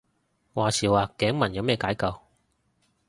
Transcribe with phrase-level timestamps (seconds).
[0.55, 2.19] 話時話頸紋有咩解救